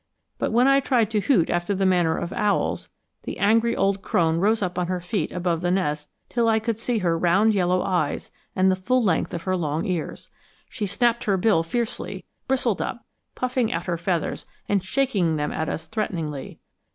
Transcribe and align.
But 0.39 0.51
when 0.51 0.67
I 0.67 0.79
tried 0.79 1.11
to 1.11 1.19
hoot 1.21 1.51
after 1.51 1.75
the 1.75 1.85
manner 1.85 2.17
of 2.17 2.33
owls, 2.33 2.89
the 3.21 3.37
angry 3.37 3.75
old 3.75 4.01
crone 4.01 4.37
rose 4.39 4.63
up 4.63 4.79
on 4.79 4.87
her 4.87 4.99
feet 4.99 5.31
above 5.31 5.61
the 5.61 5.69
nest 5.69 6.09
till 6.27 6.49
I 6.49 6.57
could 6.57 6.79
see 6.79 6.97
her 7.05 7.15
round 7.15 7.53
yellow 7.53 7.83
eyes 7.83 8.31
and 8.55 8.71
the 8.71 8.75
full 8.75 9.03
length 9.03 9.31
of 9.31 9.43
her 9.43 9.55
long 9.55 9.85
ears. 9.85 10.31
She 10.71 10.87
snapped 10.87 11.25
her 11.25 11.37
bill 11.37 11.61
fiercely, 11.61 12.25
bristled 12.47 12.81
up, 12.81 13.05
puffing 13.35 13.71
out 13.71 13.85
her 13.85 13.99
feathers 13.99 14.47
and 14.67 14.83
shaking 14.83 15.35
them 15.35 15.51
at 15.51 15.69
us 15.69 15.85
threateningly. 15.85 16.57